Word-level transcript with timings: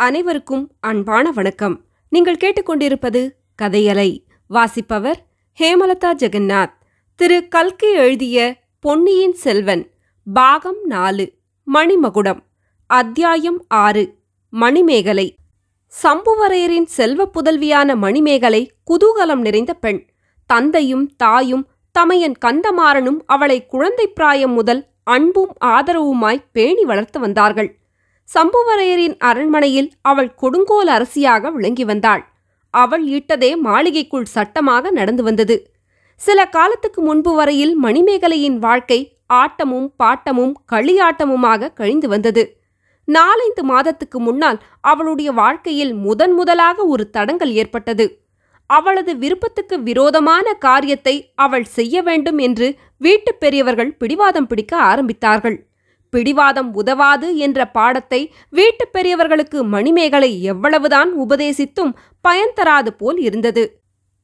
அனைவருக்கும் 0.00 0.70
அன்பான 0.80 1.30
வணக்கம். 1.30 1.84
நீங்கள் 2.08 2.36
கேட்டுக்கொண்டிருப்பது 2.36 3.30
கதையலை 3.62 4.24
வாசிப்பவர் 4.46 5.26
ஹேமலதா 5.60 6.14
ஜெகநாத். 6.14 6.72
திரு 7.14 7.48
கல்கி 7.48 7.92
எழுதிய 7.92 8.56
பொன்னியின் 8.80 9.32
செல்வன் 9.32 9.90
பாகம் 10.32 10.84
நாலு 10.84 11.32
மணிமகுடம் 11.74 12.40
அத்தியாயம் 12.86 13.64
ஆறு 13.68 14.14
மணிமேகலை. 14.50 15.34
சம்புவரையரின் 16.02 16.86
செல்வ 16.86 17.30
புதல்வியான 17.34 17.96
மணிமேகலை 17.96 18.72
குதூகலம் 18.90 19.40
நிறைந்த 19.40 19.74
பெண். 19.74 20.06
தந்தையும் 20.46 21.16
தாயும் 21.16 21.68
தமையன் 21.92 22.34
கந்தமாறனும் 22.44 23.20
அவளை 23.26 23.66
குழந்தை 23.66 24.08
பிராயம் 24.08 24.52
முதல் 24.52 24.86
அன்பும் 25.04 25.54
ஆதரவுமாய் 25.64 26.44
பேணி 26.52 26.84
வளர்த்து 26.84 27.20
வந்தார்கள். 27.20 27.79
சம்புவரையரின் 28.34 29.16
அரண்மனையில் 29.18 29.92
அவள் 30.02 30.34
கொடுங்கோல் 30.34 30.86
அரசியாக 30.86 31.50
விளங்கி 31.50 31.84
வந்தாள். 31.84 32.32
அவள் 32.70 33.04
ஈட்டதே 33.06 33.56
மாளிகைக்குள் 33.56 34.24
சட்டமாக 34.24 34.90
நடந்து 34.90 35.22
வந்தது. 35.22 35.70
சில 36.14 36.46
காலத்துக்கு 36.46 37.02
முன்பு 37.02 37.34
வரையில் 37.34 37.82
மணிமேகலையின் 37.82 38.58
வாழ்க்கை 38.58 39.18
ஆட்டமும் 39.34 39.88
பாட்டமும் 40.02 40.52
களியாட்டமுமாக 40.72 41.72
கழிந்து 41.72 42.08
வந்தது. 42.08 42.56
நாலைந்து 43.04 43.64
மாதத்துக்கு 43.64 44.20
முன்னால் 44.20 44.62
அவளுடைய 44.80 45.32
வாழ்க்கையில் 45.32 45.94
முதன் 45.94 46.32
முதலாக 46.32 46.84
ஒரு 46.84 47.10
தடங்கல் 47.10 47.52
ஏற்பட்டது. 47.52 48.24
அவளது 48.66 49.16
விருப்பத்துக்கு 49.16 49.82
விரோதமான 49.82 50.52
காரியத்தை 50.52 51.32
அவள் 51.34 51.64
செய்ய 51.64 52.02
வேண்டும் 52.02 52.38
என்று 52.38 52.74
வீட்டுப் 52.98 53.40
பெரியவர்கள் 53.40 53.96
பிடிவாதம் 53.96 54.46
பிடிக்க 54.46 54.82
ஆரம்பித்தார்கள். 54.82 55.56
பிடிவாதம் 56.10 56.74
உதவாது 56.74 57.36
என்ற 57.36 57.70
பாடத்தை 57.70 58.34
வீட்டுப் 58.50 58.92
பெரியவர்களுக்கு 58.92 59.64
மணிமேகலை 59.64 60.42
எவ்வளவுதான் 60.42 61.18
உபதேசித்தும் 61.20 61.94
பயன் 62.20 62.52
தராது 62.54 62.92
போல் 62.92 63.18
இருந்தது. 63.18 63.80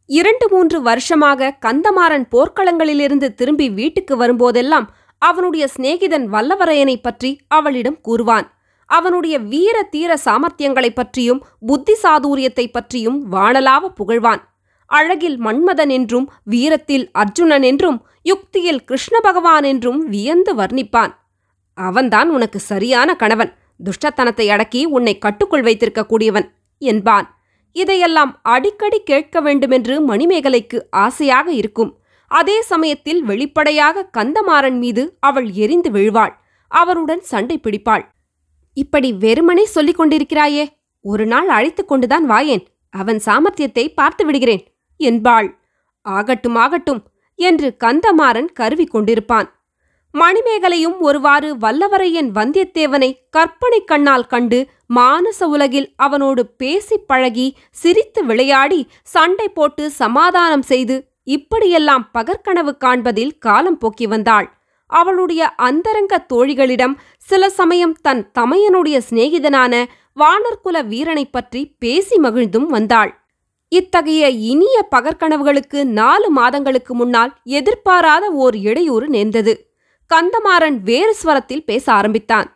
இரண்டு 0.07 0.49
மூன்று 0.51 0.83
வருஷமாக 0.83 1.59
கந்தமாறன் 1.67 2.27
போர்க்களங்களிலிருந்து 2.31 3.35
திரும்பி 3.35 3.71
வீட்டுக்கு 3.71 4.17
வரும்போதெல்லாம் 4.17 4.87
அவனுடைய 5.19 5.69
சிநேகிதன் 5.77 6.27
வல்லவரையனைப் 6.33 7.03
பற்றி 7.03 7.39
அவளிடம் 7.49 8.01
கூறுவான். 8.01 8.51
அவனுடைய 8.87 9.39
வீர 9.39 9.83
தீர 9.83 10.19
சாமர்த்தியங்களைப் 10.25 10.95
பற்றியும் 10.95 11.45
புத்தி 11.67 11.95
சாதுரியத்தைப் 12.03 12.73
பற்றியும் 12.73 13.33
வானலாவ 13.33 13.89
புகழ்வான். 13.95 14.43
அழகில் 14.87 15.41
மன்மதன் 15.41 15.89
என்றும் 15.89 16.31
வீரத்தில் 16.45 17.11
அர்ஜுனன் 17.13 17.63
என்றும் 17.63 18.07
யுக்தியில் 18.23 18.85
கிருஷ்ண 18.85 19.21
பகவான் 19.21 19.63
என்றும் 19.63 20.09
வியந்து 20.09 20.55
வர்ணிப்பான். 20.55 21.13
அவன்தான் 21.77 22.29
உனக்கு 22.29 22.59
சரியான 22.59 23.17
கணவன். 23.17 23.53
துஷ்டத்தனத்தை 23.85 24.47
அடக்கி 24.49 24.85
உன்னை 24.85 25.19
கட்டுக்குள் 25.19 25.63
வைத்திருக்க 25.63 26.07
கூடியவன் 26.07 26.53
என்பான். 26.79 27.27
இதையெல்லாம் 27.73 28.39
அடிக்கடி 28.43 29.03
கேட்க 29.03 29.41
வேண்டுமென்று 29.41 29.95
மணிமேகலைக்கு 30.15 30.79
ஆசையாக 30.91 31.51
இருக்கும். 31.53 31.99
அதே 32.29 32.63
சமயத்தில் 32.63 33.23
வெளிப்படையாக 33.23 34.09
கந்தமாறன் 34.19 34.79
மீது 34.79 35.17
அவள் 35.21 35.51
எரிந்து 35.51 35.91
விழுவாள். 35.91 36.33
அவருடன் 36.69 37.21
சண்டை 37.21 37.61
பிடிப்பாள். 37.63 38.05
இப்படி 38.73 39.13
வெறுமனே 39.13 39.65
சொல்லிக் 39.65 40.01
கொண்டிருக்கிறாயே 40.01 40.65
ஒரு 41.01 41.27
நாள் 41.27 41.49
அழைத்துக் 41.49 41.89
கொண்டுதான் 41.89 42.31
வாயேன். 42.31 42.65
அவன் 42.91 43.21
சாமர்த்தியத்தை 43.25 43.95
பார்த்து 43.95 44.25
விடுகிறேன் 44.25 44.65
என்பாள். 44.97 45.49
ஆகட்டும் 46.03 46.55
ஆகட்டும் 46.55 47.03
என்று 47.35 47.77
கந்தமாறன் 47.85 48.51
கருவி 48.53 48.87
கொண்டிருப்பான். 48.87 49.49
மணிமேகலையும் 50.17 50.99
ஒருவாறு 50.99 51.57
வல்லவரையன் 51.57 52.29
வந்தியத்தேவனை 52.35 53.19
கற்பனை 53.31 53.85
கண்ணால் 53.85 54.27
கண்டு 54.27 54.67
மானச 54.95 55.45
உலகில் 55.45 55.93
அவனோடு 55.97 56.47
பேசிப் 56.47 57.09
பழகி 57.09 57.57
சிரித்து 57.71 58.25
விளையாடி 58.25 58.87
சண்டை 59.03 59.49
போட்டு 59.49 59.91
சமாதானம் 59.91 60.63
செய்து 60.63 60.97
இப்படியெல்லாம் 61.25 62.11
பகற்கனவு 62.15 62.77
காண்பதில் 62.77 63.39
காலம் 63.39 63.79
போக்கி 63.79 64.07
வந்தாள். 64.07 64.49
அவளுடைய 64.87 65.55
அந்தரங்க 65.55 66.27
தோழிகளிடம் 66.33 66.95
சில 67.17 67.51
சமயம் 67.51 67.95
தன் 68.03 68.31
தமையனுடைய 68.39 69.01
சிநேகிதனான 69.11 69.85
வானர்குல 70.21 70.87
வீரனைப் 70.87 71.33
பற்றி 71.33 71.75
பேசி 71.79 72.17
மகிழ்ந்தும் 72.17 72.67
வந்தாள். 72.67 73.13
இத்தகைய 73.69 74.29
இனிய 74.29 74.89
பகற்கனவுகளுக்கு 74.97 75.85
நாலு 75.85 76.31
மாதங்களுக்கு 76.31 76.95
முன்னால் 76.95 77.33
எதிர்பாராத 77.45 78.31
ஓர் 78.31 78.57
இடையூறு 78.57 79.09
நேர்ந்தது. 79.09 79.55
கந்தமாறன் 80.15 80.81
வேறு 80.81 81.17
ஸ்வரத்தில் 81.23 81.65
பேச 81.65 81.93
ஆரம்பித்தான். 81.93 82.49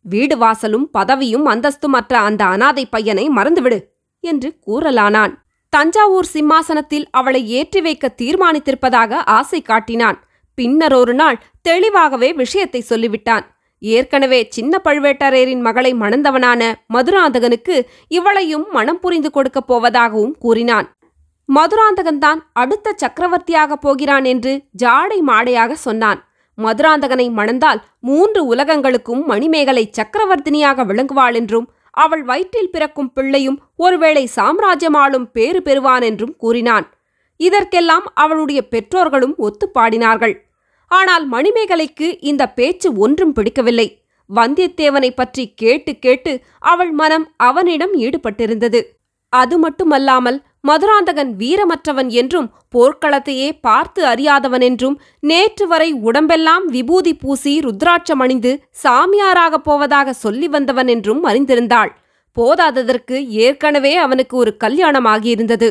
வீடு 0.00 0.36
வாசலும் 0.36 0.86
பதவியும் 0.98 1.46
அந்தஸ்துமற்ற 1.46 2.12
அந்த 2.12 2.44
அனாதை 2.44 2.86
பையனை 2.86 3.28
மறந்துவிடு 3.28 3.78
என்று 4.20 4.58
கூறலானான். 4.66 5.32
தஞ்சாவூர் 5.68 6.28
சிம்மாசனத்தில் 6.32 7.06
அவளை 7.10 7.48
ஏற்றி 7.48 7.80
வைக்க 7.80 8.14
தீர்மானித்திருப்பதாக 8.22 9.12
ஆசை 9.24 9.62
காட்டினான். 9.62 10.18
பின்னர் 10.54 10.92
ஒரு 10.92 11.14
நாள் 11.14 11.42
தெளிவாகவே 11.62 12.32
விஷயத்தை 12.32 12.84
சொல்லிவிட்டான். 12.88 13.44
ஏற்கனவே 13.78 14.46
சின்ன 14.50 14.80
பழுவேட்டரையரின் 14.84 15.60
மகளை 15.60 15.94
மணந்தவனான 15.94 16.74
மதுராந்தகனுக்கு 16.94 17.86
இவளையும் 18.08 18.66
மனம் 18.70 19.00
புரிந்து 19.00 19.30
கொடுக்கப் 19.30 19.72
போவதாகவும் 19.72 20.36
கூறினான். 20.38 20.86
மதுராந்தகன்தான் 21.48 22.40
அடுத்த 22.52 22.96
சக்கரவர்த்தியாகப் 23.02 23.82
போகிறான் 23.86 24.24
என்று 24.24 24.62
ஜாடை 24.82 25.18
மாடையாக 25.26 25.72
சொன்னான். 25.72 26.20
மதுராந்தகனை 26.58 27.26
மணந்தால் 27.30 27.80
மூன்று 28.00 28.40
உலகங்களுக்கும் 28.46 29.22
மணிமேகலை 29.24 29.84
சக்கரவர்த்தினியாக 29.98 30.84
விளங்குவாள் 30.84 31.36
என்றும் 31.40 31.66
அவள் 31.96 32.22
வயிற்றில் 32.22 32.70
பிறக்கும் 32.70 33.10
பிள்ளையும் 33.12 33.58
ஒருவேளை 33.76 34.24
சாம்ராஜ்யமாளும் 34.36 35.26
பேறு 35.32 35.60
பெறுவான் 35.62 36.02
என்றும் 36.02 36.34
கூறினான். 36.36 36.86
இதற்கெல்லாம் 37.40 38.06
அவளுடைய 38.14 38.60
பெற்றோர்களும் 38.68 39.36
ஒத்துப்பாடினார்கள். 39.38 40.34
ஆனால் 40.90 41.24
மணிமேகலைக்கு 41.26 42.08
இந்த 42.20 42.42
பேச்சு 42.48 42.88
ஒன்றும் 42.96 43.32
பிடிக்கவில்லை. 43.32 43.86
வந்தியத்தேவனை 44.30 45.10
பற்றி 45.10 45.44
கேட்டு 45.54 45.92
கேட்டு 45.98 46.32
அவள் 46.72 46.92
மனம் 46.92 47.26
அவனிடம் 47.48 47.94
ஈடுபட்டிருந்தது. 47.98 48.80
அது 49.32 49.56
மட்டுமல்லாமல் 49.58 50.38
மதுராந்தகன் 50.64 51.32
வீரமற்றவன் 51.36 52.10
என்றும் 52.10 52.48
போர்க்களத்தையே 52.74 53.48
பார்த்து 53.60 54.06
அறியாதவன் 54.06 54.60
என்றும் 54.60 54.96
நேற்று 55.20 55.66
வரை 55.66 55.88
உடம்பெல்லாம் 55.92 56.64
விபூதி 56.66 57.12
பூசி 57.14 57.52
ருத்ராட்சம் 57.60 58.22
அணிந்து 58.24 58.52
சாமியாராகப் 58.82 59.64
போவதாக 59.64 60.12
சொல்லி 60.12 60.48
வந்தவன் 60.48 60.86
என்றும் 60.86 61.22
அறிந்திருந்தாள். 61.24 61.92
போதாததற்கு 62.36 63.16
ஏற்கனவே 63.28 63.92
அவனுக்கு 63.96 64.36
ஒரு 64.36 64.52
கல்யாணம் 64.56 65.04
ஆகியிருந்தது 65.04 65.68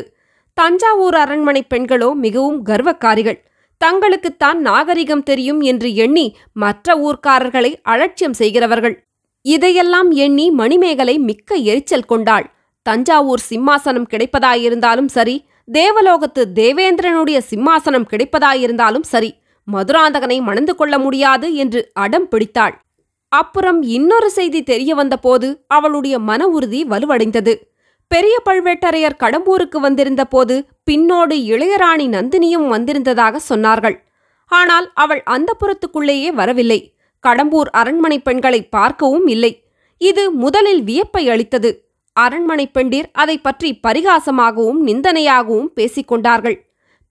தஞ்சாவூர் 0.56 1.14
அரண்மனை 1.14 1.62
பெண்களோ 1.74 2.10
மிகவும் 2.14 2.60
கர்வக்காரிகள். 2.66 3.38
தங்களுக்குத்தான் 3.80 4.58
நாகரிகம் 4.60 5.22
தெரியும் 5.22 5.60
என்று 5.60 5.88
எண்ணி 5.94 6.26
மற்ற 6.52 6.96
ஊர்க்காரர்களை 6.96 7.72
அலட்சியம் 7.82 8.32
செய்கிறவர்கள். 8.32 8.96
இதையெல்லாம் 9.44 10.10
எண்ணி 10.10 10.50
மணிமேகலை 10.50 11.18
மிக்க 11.18 11.54
எரிச்சல் 11.70 12.10
கொண்டாள். 12.12 12.46
தஞ்சாவூர் 12.86 13.42
சிம்மாசனம் 13.50 14.10
கிடைப்பதாயிருந்தாலும் 14.12 15.10
சரி 15.16 15.36
தேவலோகத்து 15.68 16.42
தேவேந்திரனுடைய 16.60 17.38
சிம்மாசனம் 17.50 18.08
கிடைப்பதாயிருந்தாலும் 18.12 19.06
சரி 19.12 19.30
மதுராந்தகனை 19.68 20.38
மணந்து 20.42 20.72
கொள்ள 20.74 20.94
முடியாது 20.98 21.46
என்று 21.54 21.80
அடம் 22.04 22.26
பிடித்தாள். 22.28 22.74
அப்புறம் 23.32 23.78
இன்னொரு 23.96 24.28
செய்தி 24.30 24.60
தெரிய 24.62 24.94
வந்தபோது 24.94 25.48
அவளுடைய 25.66 26.16
மன 26.18 26.46
உறுதி 26.46 26.80
வலுவடைந்தது. 26.84 27.54
பெரிய 28.10 28.34
பழுவேட்டரையர் 28.44 29.20
கடம்பூருக்கு 29.22 29.78
வந்திருந்த 29.80 30.22
போது 30.24 30.56
பின்னோடு 30.90 31.36
இளையராணி 31.52 32.06
நந்தினியும் 32.16 32.68
வந்திருந்ததாக 32.68 33.40
சொன்னார்கள். 33.48 33.96
ஆனால் 34.50 34.86
அவள் 34.94 35.22
அந்த 35.34 35.50
புறத்துக்குள்ளேயே 35.60 36.30
வரவில்லை. 36.40 36.80
கடம்பூர் 37.24 37.70
அரண்மனை 37.80 38.18
பெண்களை 38.18 38.60
பார்க்கவும் 38.76 39.26
இல்லை. 39.26 39.52
இது 40.00 40.22
முதலில் 40.44 40.82
வியப்பை 40.82 41.24
அளித்தது. 41.34 41.70
அரண்மனை 42.16 42.66
பெண்டிர் 42.66 43.08
அதை 43.12 43.36
பற்றி 43.38 43.70
பரிகாசமாகவும் 43.86 44.80
நிந்தனையாகவும் 44.86 45.70
பேசிக்கொண்டார்கள் 45.74 46.56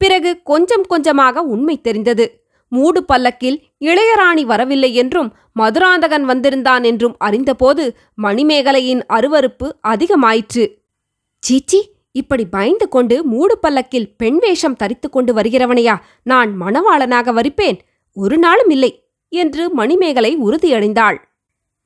பிறகு 0.02 0.32
கொஞ்சம் 0.44 0.86
கொஞ்சமாக 0.88 1.44
உண்மை 1.54 1.76
தெரிந்தது. 1.82 2.26
மூடு 2.72 3.02
பல்லக்கில் 3.06 3.58
இளையராணி 3.80 4.44
வரவில்லை 4.46 4.92
என்றும் 4.94 5.30
மதுராந்தகன் 5.52 6.26
வந்திருந்தான் 6.26 6.84
என்றும் 6.84 7.16
அறிந்தபோது 7.18 7.84
மணிமேகலையின் 8.22 9.04
அருவருப்பு 9.10 9.68
அதிகமாயிற்று. 9.88 10.64
சீச்சி 11.44 11.80
இப்படி 12.12 12.46
பயந்து 12.46 12.88
கொண்டு 12.90 13.16
மூடு 13.24 13.56
பல்லக்கில் 13.58 14.10
பெண் 14.18 14.40
வேஷம் 14.40 14.76
தரித்து 14.76 15.08
கொண்டு 15.10 15.32
வருகிறவனையா? 15.34 15.96
நான் 16.24 16.50
மணவாளனாக 16.62 17.34
வரிப்பேன். 17.34 17.78
ஒரு 18.18 18.38
நாளும் 18.38 18.70
இல்லை 18.70 18.92
என்று 19.32 19.64
மணிமேகலை 19.70 20.32
உறுதியடைந்தாள். 20.38 21.18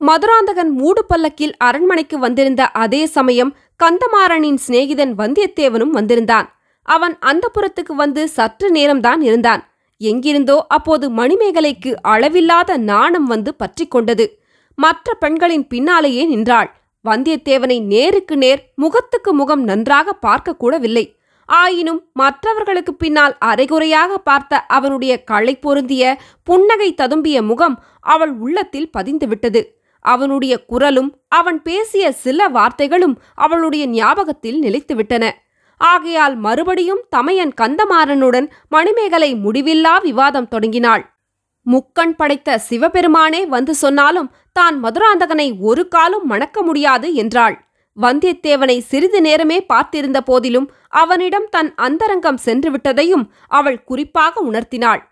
மதுராந்தகன் 0.00 0.70
மூடு 0.70 1.04
பல்லக்கில் 1.04 1.54
அரண்மனைக்கு 1.58 2.18
வந்திருந்த 2.18 2.70
அதே 2.82 3.06
சமயம் 3.06 3.56
கந்தமாறனின் 3.82 4.60
சிநேகிதன் 4.66 5.12
வந்தியத்தேவனும் 5.18 5.90
வந்திருந்தான். 5.90 6.46
அவன் 6.82 7.18
அந்த 7.20 7.44
புறத்துக்கு 7.54 7.94
வந்து 7.94 8.28
சற்று 8.28 8.68
நேரம்தான் 8.72 9.20
இருந்தான். 9.20 9.62
எங்கிருந்தோ 10.00 10.56
அப்போது 10.68 11.10
மணிமேகலைக்கு 11.10 11.94
அளவில்லாத 12.02 12.76
நாணம் 12.76 13.24
வந்து 13.24 13.54
பற்றி 13.54 13.86
கொண்டது. 13.86 14.26
மற்ற 14.74 15.14
பெண்களின் 15.14 15.66
பின்னாலேயே 15.66 16.24
நின்றாள். 16.24 16.70
வந்தியத்தேவனை 17.04 17.78
நேருக்கு 17.82 18.36
நேர் 18.36 18.62
முகத்துக்கு 18.74 19.32
முகம் 19.32 19.64
நன்றாக 19.64 20.14
பார்க்கக்கூடவில்லை. 20.26 21.04
ஆயினும் 21.48 22.00
மற்றவர்களுக்கு 22.12 22.94
பின்னால் 22.94 23.34
அரைகுறையாக 23.38 24.18
பார்த்த 24.18 24.60
அவனுடைய 24.76 25.12
களை 25.24 25.54
பொருந்திய 25.56 26.16
புன்னகை 26.42 26.94
ததும்பிய 26.94 27.42
முகம் 27.42 27.76
அவள் 28.00 28.34
உள்ளத்தில் 28.36 28.90
பதிந்துவிட்டது. 28.98 29.62
அவனுடைய 30.00 30.64
குரலும் 30.64 31.18
அவன் 31.28 31.62
பேசிய 31.62 32.12
சில 32.12 32.48
வார்த்தைகளும் 32.48 33.14
அவளுடைய 33.34 33.86
ஞாபகத்தில் 33.86 34.62
நிலைத்துவிட்டன. 34.62 35.30
ஆகையால் 35.76 36.36
மறுபடியும் 36.36 37.04
தமையன் 37.10 37.52
கந்தமாறனுடன் 37.60 38.50
மணிமேகலை 38.68 39.34
முடிவில்லா 39.34 40.00
விவாதம் 40.02 40.48
தொடங்கினாள். 40.48 41.16
முக்கண் 41.62 42.14
படைத்த 42.16 42.58
சிவபெருமானே 42.58 43.46
வந்து 43.46 43.74
சொன்னாலும் 43.74 44.30
தான் 44.52 44.84
மதுராந்தகனை 44.84 45.60
ஒரு 45.60 45.88
காலும் 45.88 46.26
மணக்க 46.26 46.62
முடியாது 46.62 47.14
என்றாள். 47.14 47.66
வந்தியத்தேவனை 48.02 48.78
சிறிது 48.80 49.20
நேரமே 49.20 49.66
பார்த்திருந்த 49.68 50.20
போதிலும் 50.20 50.70
அவனிடம் 50.88 51.48
தன் 51.48 51.74
அந்தரங்கம் 51.74 52.38
சென்றுவிட்டதையும் 52.44 53.24
அவள் 53.48 53.84
குறிப்பாக 53.84 54.42
உணர்த்தினாள். 54.50 55.02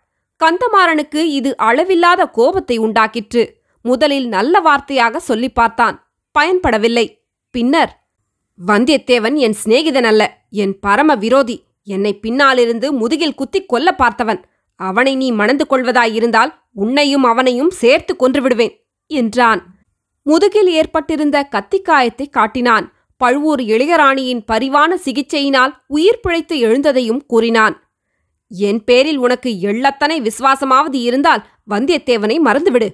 கந்தமாறனுக்கு 0.40 1.20
இது 1.22 1.56
அளவில்லாத 1.56 2.26
கோபத்தை 2.26 2.78
உண்டாக்கிற்று. 2.78 3.55
முதலில் 3.86 4.28
நல்ல 4.28 4.60
வார்த்தையாக 4.60 5.16
சொல்லி 5.16 5.48
பார்த்தான். 5.48 5.96
பயன்படவில்லை. 6.38 7.06
பின்னர் 7.50 7.92
வந்தியத்தேவன் 8.66 9.36
என் 9.36 9.56
சிநேகிதன் 9.64 10.08
அல்ல. 10.10 10.22
என் 10.50 10.74
பரம 10.78 11.14
விரோதி. 11.14 11.56
என்னை 11.84 12.12
பின்னாலிருந்து 12.18 12.92
முதுகில் 12.92 13.34
குத்திக் 13.34 13.68
கொல்ல 13.68 13.94
பார்த்தவன். 13.98 14.40
அவனை 14.80 15.12
நீ 15.16 15.28
மணந்து 15.30 15.64
கொள்வதாயிருந்தால் 15.70 16.50
உன்னையும் 16.72 17.24
அவனையும் 17.24 17.70
சேர்த்து 17.70 18.16
கொன்று 18.16 18.42
விடுவேன் 18.42 18.74
என்றான். 19.06 19.60
முதுகில் 20.22 20.68
ஏற்பட்டிருந்த 20.68 21.48
கத்திக்காயத்தை 21.50 22.26
காட்டினான். 22.28 22.86
பழுவூர் 23.20 23.60
இளையராணியின் 23.60 24.42
பரிவான 24.52 24.90
சிகிச்சையினால் 25.04 25.72
உயிர் 25.86 26.20
பிழைத்து 26.20 26.56
எழுந்ததையும் 26.56 27.22
கூறினான். 27.26 27.76
என் 28.48 28.84
பேரில் 28.84 29.16
உனக்கு 29.16 29.50
எள்ளத்தனை 29.60 30.16
விசுவாசமாவது 30.20 30.98
இருந்தால் 31.08 31.42
வந்தியத்தேவனை 31.70 32.36
மறந்துவிடு. 32.44 32.88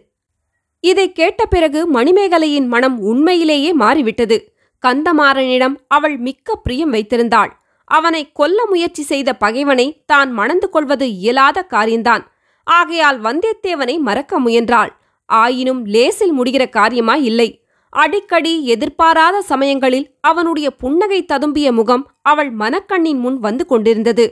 இதை 0.85 1.13
கேட்ட 1.13 1.47
பிறகு 1.47 1.81
மணிமேகலையின் 1.93 2.67
மனம் 2.67 2.97
உண்மையிலேயே 3.01 3.73
மாறிவிட்டது. 3.73 4.37
கந்தமாறனிடம் 4.83 5.77
அவள் 5.87 6.17
மிக்க 6.19 6.57
பிரியம் 6.57 6.91
வைத்திருந்தாள். 6.91 7.53
அவனை 7.85 8.23
கொல்ல 8.33 8.59
முயற்சி 8.67 9.03
செய்த 9.03 9.31
பகைவனை 9.35 9.87
தான் 10.07 10.31
மணந்து 10.31 10.69
கொள்வது 10.71 11.07
இயலாத 11.09 11.63
காரியம்தான் 11.63 12.25
ஆகையால் 12.67 13.19
வந்தியத்தேவனை 13.21 13.99
மறக்க 13.99 14.39
முயன்றாள். 14.39 14.91
ஆயினும் 15.29 15.83
லேசில் 15.85 16.35
முடிகிற 16.39 16.65
காரியமா 16.69 17.15
இல்லை. 17.15 17.49
அடிக்கடி 17.93 18.53
எதிர்பாராத 18.65 19.37
சமயங்களில் 19.43 20.07
அவனுடைய 20.21 20.69
புன்னகை 20.71 21.21
ததும்பிய 21.33 21.69
முகம் 21.73 22.05
அவள் 22.23 22.51
மனக்கண்ணின் 22.53 23.19
முன் 23.19 23.39
வந்து 23.39 23.67
கொண்டிருந்தது. 23.67 24.27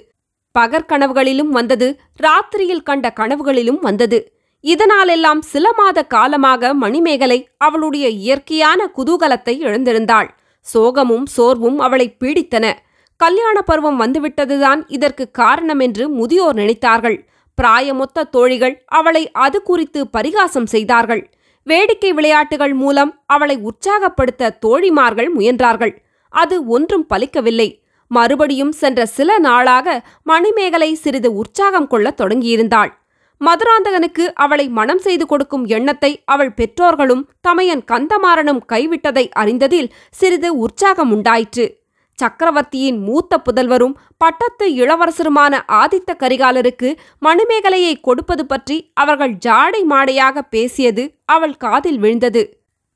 பகற்கனவுகளிலும் 0.54 1.52
வந்தது 1.58 1.88
ராத்திரியில் 2.22 2.82
கண்ட 2.82 3.12
கனவுகளிலும் 3.16 3.80
வந்தது. 3.80 4.18
இதனாலெல்லாம் 4.64 5.40
சில 5.40 5.72
மாத 5.76 6.04
காலமாக 6.04 6.74
மணிமேகலை 6.74 7.48
அவளுடைய 7.58 8.08
இயற்கையான 8.08 8.90
குதூகலத்தை 8.96 9.54
இழந்திருந்தாள் 9.66 10.28
சோகமும் 10.74 11.26
சோர்வும் 11.36 11.78
அவளை 11.78 12.16
பீடித்தன. 12.20 12.72
கல்யாண 13.16 13.62
பருவம் 13.62 14.00
வந்துவிட்டதுதான் 14.00 14.80
இதற்கு 14.86 15.30
காரணம் 15.30 15.78
என்று 15.78 16.08
முதியோர் 16.08 16.56
நினைத்தார்கள். 16.56 17.18
பிராயமொத்த 17.62 18.28
தோழிகள் 18.30 18.82
அவளை 18.86 19.30
அது 19.30 19.62
குறித்து 19.62 20.08
பரிகாசம் 20.08 20.66
செய்தார்கள். 20.66 21.30
வேடிக்கை 21.64 22.12
விளையாட்டுகள் 22.12 22.74
மூலம் 22.74 23.22
அவளை 23.26 23.56
உற்சாகப்படுத்த 23.56 24.58
தோழிமார்கள் 24.66 25.30
முயன்றார்கள். 25.38 25.94
அது 26.28 26.66
ஒன்றும் 26.66 27.06
பலிக்கவில்லை. 27.14 27.68
மறுபடியும் 28.06 28.72
சென்ற 28.72 29.06
சில 29.06 29.38
நாளாக 29.38 30.06
மணிமேகலை 30.22 30.94
சிறிது 30.94 31.34
உற்சாகம் 31.34 31.86
கொள்ளத் 31.86 32.20
தொடங்கியிருந்தாள். 32.20 32.90
மதுராந்தகனுக்கு 33.40 34.24
அவளை 34.34 34.68
மனம் 34.68 34.98
செய்து 34.98 35.26
கொடுக்கும் 35.26 35.66
எண்ணத்தை 35.66 36.22
அவள் 36.24 36.52
பெற்றோர்களும் 36.52 37.28
தமையன் 37.40 37.84
கந்தமாறனும் 37.92 38.62
கைவிட்டதை 38.68 39.28
அறிந்ததில் 39.28 39.92
சிறிது 40.10 40.58
உற்சாகம் 40.58 41.12
உண்டாயிற்று. 41.12 41.78
சக்கரவர்த்தியின் 42.18 42.98
மூத்த 42.98 43.38
புதல்வரும் 43.38 43.94
பட்டத்து 44.18 44.68
இளவரசருமான 44.70 45.54
ஆதித்த 45.72 46.14
கரிகாலருக்கு 46.18 46.88
மணிமேகலையை 47.22 48.00
கொடுப்பது 48.00 48.46
பற்றி 48.46 48.90
அவர்கள் 48.94 49.34
ஜாடை 49.46 49.82
மாடையாக 49.90 50.42
பேசியது 50.50 51.04
அவள் 51.24 51.56
காதில் 51.56 51.98
விழுந்தது. 51.98 52.42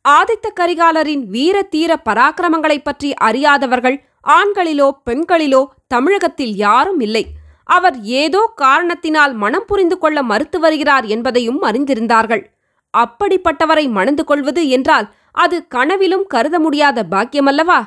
ஆதித்த 0.09 0.47
கரிகாலரின் 0.61 1.25
வீர 1.27 1.63
தீர 1.63 2.03
பராக்கிரமங்களைப் 2.05 2.85
பற்றி 2.85 3.15
அறியாதவர்கள் 3.15 3.97
ஆண்களிலோ 4.29 4.91
பெண்களிலோ 5.11 5.63
தமிழகத்தில் 5.87 6.55
யாரும் 6.57 7.01
இல்லை. 7.01 7.25
அவர் 7.65 8.01
ஏதோ 8.03 8.53
காரணத்தினால் 8.57 9.33
மனம் 9.33 9.65
புரிந்து 9.67 9.99
கொள்ள 9.99 10.23
மறுத்து 10.23 10.59
வருகிறார் 10.61 11.05
என்பதையும் 11.05 11.63
அறிந்திருந்தார்கள். 11.63 12.43
அப்படிப்பட்டவரை 12.95 13.89
மணந்து 13.89 14.25
கொள்வது 14.25 14.69
என்றால் 14.69 15.07
அது 15.33 15.67
கனவிலும் 15.67 16.27
கருத 16.27 16.59
முடியாத 16.59 17.07
பாக்கியமல்லவா? 17.11 17.81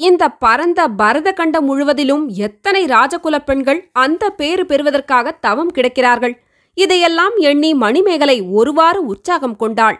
இந்த 0.00 0.28
பரந்த 0.28 0.88
பரத 0.88 1.32
கண்டம் 1.32 1.64
முழுவதிலும் 1.64 2.28
எத்தனை 2.28 2.84
ராஜகுலப் 2.84 3.46
பெண்கள் 3.46 3.88
அந்த 3.92 4.30
பேறு 4.30 4.66
பெறுவதற்காக 4.66 5.30
தவம் 5.30 5.72
கிடக்கிறார்கள்? 5.74 6.34
இதையெல்லாம் 6.74 7.36
எண்ணி 7.36 7.74
மணிமேகலை 7.74 8.40
ஒருவாறு 8.40 9.04
உற்சாகம் 9.04 9.56
கொண்டாள். 9.56 9.98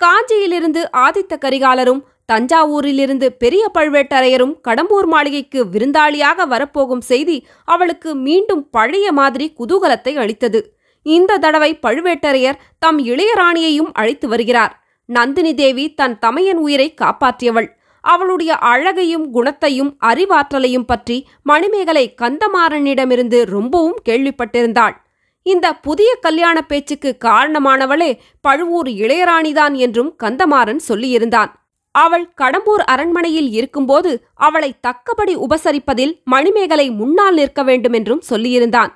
காஞ்சியிலிருந்து 0.00 0.82
ஆதித்த 0.96 1.34
கரிகாலரும் 1.36 2.02
தஞ்சாவூரிலிருந்து 2.28 3.28
பெரிய 3.42 3.70
பழுவேட்டரையரும் 3.74 4.54
கடம்பூர் 4.68 5.06
மாளிகைக்கு 5.06 5.60
விருந்தாளியாக 5.64 6.46
வரப்போகும் 6.46 7.00
செய்தி 7.00 7.36
அவளுக்கு 7.64 8.14
மீண்டும் 8.14 8.70
பழைய 8.70 9.12
மாதிரி 9.12 9.46
குதூகலத்தை 9.58 10.12
அளித்தது. 10.18 10.60
இந்த 11.02 11.38
தடவை 11.38 11.70
பழுவேட்டரையர் 11.82 12.60
தம் 12.78 12.98
இளையராணியையும் 12.98 13.90
அழைத்து 13.92 14.28
வருகிறார். 14.28 14.72
நந்தினி 15.08 15.54
தேவி 15.54 15.84
தன் 15.94 16.18
தமையன் 16.18 16.56
உயிரை 16.56 16.88
காப்பாற்றியவள். 17.00 17.68
அவளுடைய 18.04 18.52
அழகையும் 18.54 19.30
குணத்தையும் 19.30 19.90
அறிவாற்றலையும் 20.06 20.86
பற்றி 20.86 21.16
மணிமேகலை 21.42 22.04
கந்தமாறனிடமிருந்து 22.22 23.38
ரொம்பவும் 23.44 23.98
கேள்விப்பட்டிருந்தாள். 24.08 24.94
இந்த 25.42 25.66
புதிய 25.86 26.10
கல்யாண 26.20 26.62
பேச்சுக்கு 26.62 27.10
காரணமானவளே 27.24 28.10
பழுவூர் 28.40 28.90
இளையராணிதான் 29.04 29.74
என்றும் 29.74 30.12
கந்தமாறன் 30.22 30.82
சொல்லியிருந்தான். 30.88 31.50
அவள் 32.02 32.24
கடம்பூர் 32.40 32.82
அரண்மனையில் 32.92 33.50
இருக்கும்போது 33.50 34.10
அவளை 34.46 34.70
தக்கபடி 34.86 35.34
உபசரிப்பதில் 35.46 36.14
மணிமேகலை 36.34 36.86
முன்னால் 37.00 37.36
நிற்க 37.40 37.62
வேண்டுமென்றும் 37.62 38.24
சொல்லியிருந்தான். 38.30 38.90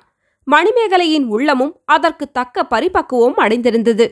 மணிமேகலையின் 0.47 1.27
உள்ளமும் 1.35 1.73
அதற்கு 1.95 2.25
தக்க 2.31 2.65
பரிபக்குவம் 2.73 3.39
அடைந்திருந்தது. 3.43 4.07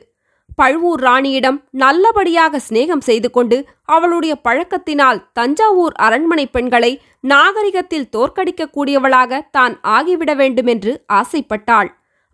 பழுவூர் 0.60 1.02
ராணியிடம் 1.02 1.58
நல்லபடியாக 1.82 2.60
சிநேகம் 2.66 3.04
செய்து 3.10 3.30
கொண்டு 3.32 3.58
அவளுடைய 3.96 4.34
பழக்கத்தினால் 4.48 5.22
தஞ்சாவூர் 5.34 5.96
அரண்மனை 6.06 6.46
பெண்களை 6.56 6.92
நாகரிகத்தில் 7.34 8.10
தோற்கடிக்கக்கூடியவளாக 8.16 9.42
தான் 9.58 9.76
ஆகிவிட 9.96 10.34
வேண்டுமென்று 10.36 10.94
ஆசைப்பட்டாள். 11.14 11.90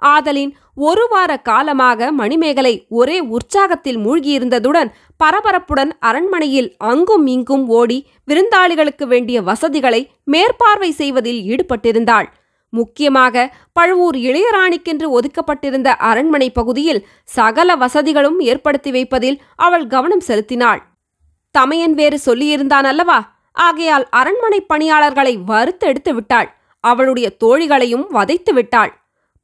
ஆதலின் 0.05 0.53
ஒரு 0.77 1.07
வார 1.07 1.31
காலமாக 1.37 2.11
மணிமேகலை 2.11 2.85
ஒரே 2.89 3.15
உற்சாகத்தில் 3.35 3.99
மூழ்கியிருந்ததுடன் 4.05 4.89
பரபரப்புடன் 5.23 5.91
அரண்மனையில் 5.99 6.75
அங்கும் 6.77 7.27
இங்கும் 7.27 7.63
ஓடி 7.67 7.97
விருந்தாளிகளுக்கு 8.25 9.05
வேண்டிய 9.07 9.41
வசதிகளை 9.41 10.01
மேற்பார்வை 10.23 10.91
செய்வதில் 10.91 11.39
ஈடுபட்டிருந்தாள். 11.53 12.27
முக்கியமாக 12.69 13.53
பழுவூர் 13.73 14.15
இளையராணிக்கென்று 14.15 15.07
ஒதுக்கப்பட்டிருந்த 15.17 15.87
அரண்மனை 16.09 16.49
பகுதியில் 16.51 17.01
சகல 17.23 17.75
வசதிகளும் 17.75 18.39
ஏற்படுத்தி 18.39 18.91
வைப்பதில் 18.91 19.41
அவள் 19.55 19.87
கவனம் 19.87 20.19
செலுத்தினாள். 20.19 20.81
தமையன் 21.55 21.93
வேறு 21.93 22.19
சொல்லியிருந்தான் 22.25 22.89
அல்லவா? 22.91 23.19
ஆகையால் 23.51 24.07
அரண்மனை 24.09 24.61
பணியாளர்களை 24.61 25.37
வறுத்தெடுத்து 25.47 26.13
விட்டாள். 26.13 26.49
அவளுடைய 26.83 27.27
தோழிகளையும் 27.43 28.07
வதைத்து 28.09 28.53
விட்டாள். 28.53 28.91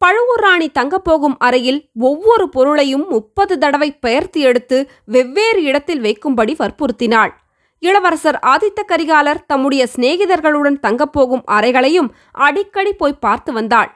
பழுவூர் 0.03 0.41
ராணி 0.41 0.67
தங்கப்போகும் 0.69 1.35
அறையில் 1.37 1.79
ஒவ்வொரு 1.99 2.49
பொருளையும் 2.49 3.05
முப்பது 3.07 3.57
தடவை 3.57 3.89
பெயர்த்து 3.95 4.39
எடுத்து 4.41 4.77
வெவ்வேறு 5.05 5.63
இடத்தில் 5.63 6.01
வைக்கும்படி 6.01 6.53
வற்புறுத்தினாள். 6.57 7.31
இளவரசர் 7.79 8.39
ஆதித்த 8.45 8.81
கரிகாலர் 8.87 9.43
தம்முடைய 9.47 9.83
சிநேகிதர்களுடன் 9.95 10.77
தங்கப்போகும் 10.81 11.43
அறைகளையும் 11.45 12.09
அடிக்கடி 12.31 12.93
போய் 12.93 13.21
பார்த்து 13.25 13.53
வந்தாள். 13.53 13.89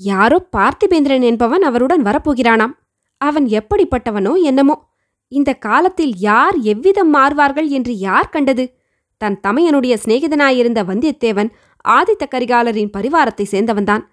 யாரோ 0.00 0.38
பார்த்திபேந்திரன் 0.56 1.22
என்பவன் 1.22 1.62
அவருடன் 1.62 2.04
வரப்போகிறானாம். 2.04 2.76
அவன் 3.20 3.46
எப்படிப்பட்டவனோ 3.46 4.34
என்னமோ. 4.42 4.76
இந்த 5.28 5.50
காலத்தில் 5.54 6.14
யார் 6.18 6.56
எவ்விதம் 6.62 7.10
மாறுவார்கள் 7.14 7.68
என்று 7.68 7.92
யார் 7.98 8.28
கண்டது? 8.28 8.64
தன் 9.20 9.40
தமையனுடைய 9.42 9.94
சிநேகிதனாயிருந்த 10.04 10.80
வந்தியத்தேவன் 10.84 11.50
ஆதித்த 11.88 12.24
கரிகாலரின் 12.30 12.94
பரிவாரத்தை 12.96 13.44
சேர்ந்தவன்தான். 13.50 14.04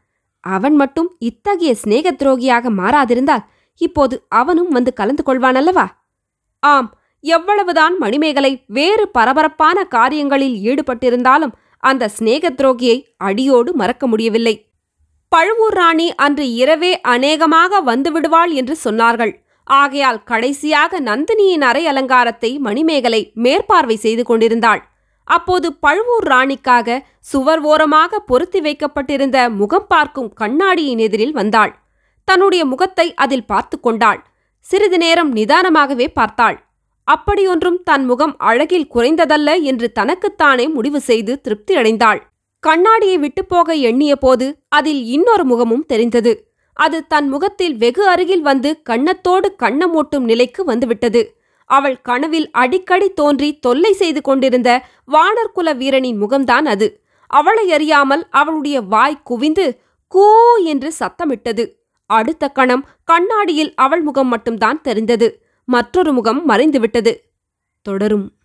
அவன் 0.44 0.76
மட்டும் 0.76 1.10
இத்தகைய 1.20 1.76
சிநேக 1.76 2.12
துரோகியாக 2.12 2.70
மாறாதிருந்தால் 2.70 3.46
இப்போது 3.82 4.26
அவனும் 4.28 4.68
வந்து 4.68 4.94
கலந்து 4.94 5.24
கொள்வானல்லவா 5.26 5.88
ஆம் 6.64 6.90
எவ்வளவுதான் 7.20 7.98
மணிமேகலை 7.98 8.64
வேறு 8.68 9.06
பரபரப்பான 9.12 9.84
காரியங்களில் 9.84 10.58
ஈடுபட்டிருந்தாலும் 10.62 11.56
அந்த 11.80 12.08
சிநேக 12.08 12.50
துரோகியை 12.50 12.98
அடியோடு 13.18 13.74
மறக்க 13.74 14.08
முடியவில்லை. 14.08 14.56
பழுவூர் 15.30 15.74
ராணி 15.74 16.08
அன்று 16.16 16.54
இரவே 16.54 16.92
அநேகமாக 17.02 17.82
வந்துவிடுவாள் 17.82 18.52
என்று 18.52 18.76
சொன்னார்கள். 18.84 19.34
ஆகையால் 19.64 20.24
கடைசியாக 20.24 21.00
நந்தினியின் 21.00 21.62
அரை 21.62 21.88
அலங்காரத்தை 21.88 22.52
மணிமேகலை 22.58 23.32
மேற்பார்வை 23.34 23.96
செய்து 23.96 24.24
கொண்டிருந்தாள். 24.24 24.82
அப்போது 25.28 25.68
பழுவூர் 25.74 26.28
ராணிக்காக 26.28 26.98
சுவர் 27.20 27.62
ஓரமாக 27.62 28.20
பொருத்தி 28.20 28.60
வைக்கப்பட்டிருந்த 28.62 29.38
முகம் 29.50 29.88
பார்க்கும் 29.88 30.34
கண்ணாடியின் 30.34 30.98
எதிரில் 30.98 31.32
வந்தாள். 31.32 31.74
தன்னுடைய 32.24 32.66
முகத்தை 32.66 33.08
அதில் 33.14 33.46
பார்த்து 33.46 33.80
கொண்டாள். 33.80 34.22
சிறிது 34.66 34.98
நேரம் 34.98 35.36
நிதானமாகவே 35.36 36.08
பார்த்தாள். 36.14 36.58
அப்படியொன்றும் 37.08 37.80
தன் 37.84 38.06
முகம் 38.06 38.34
அழகில் 38.38 38.90
குறைந்ததல்ல 38.94 39.50
என்று 39.62 39.88
தனக்குத்தானே 39.92 40.66
முடிவு 40.68 41.00
செய்து 41.00 41.34
திருப்தி 41.42 41.76
அடைந்தாள். 41.76 42.20
கண்ணாடியை 42.64 43.18
விட்டுப்போக 43.18 43.70
எண்ணிய 43.90 44.14
போது 44.16 44.46
அதில் 44.70 45.02
இன்னொரு 45.06 45.44
முகமும் 45.46 45.86
தெரிந்தது. 45.86 46.34
அது 46.78 46.98
தன் 47.08 47.28
முகத்தில் 47.30 47.76
வெகு 47.78 48.04
அருகில் 48.08 48.42
வந்து 48.42 48.70
கண்ணத்தோடு 48.90 49.48
கண்ணமூட்டும் 49.64 50.26
நிலைக்கு 50.26 50.64
வந்துவிட்டது. 50.64 51.22
அவள் 51.68 52.02
கனவில் 52.02 52.52
அடிக்கடி 52.52 53.10
தோன்றி 53.10 53.60
தொல்லை 53.60 53.94
செய்து 53.94 54.22
கொண்டிருந்த 54.22 54.70
வானர்குல 55.12 55.76
வீரனின் 55.76 56.22
முகம்தான் 56.22 56.66
அது. 56.66 57.04
அவளை 57.28 57.72
அறியாமல் 57.72 58.28
அவளுடைய 58.32 58.82
வாய் 58.82 59.24
குவிந்து 59.24 59.66
கூ 60.08 60.26
என்று 60.64 60.94
சத்தமிட்டது. 61.00 61.64
அடுத்த 62.06 62.50
கணம் 62.50 62.88
கண்ணாடியில் 63.04 63.74
அவள் 63.76 64.02
முகம் 64.02 64.28
மட்டும்தான் 64.28 64.82
தெரிந்தது. 64.82 65.44
மற்றொரு 65.66 66.14
முகம் 66.14 66.50
மறைந்துவிட்டது. 66.50 67.14
தொடரும். 67.82 68.37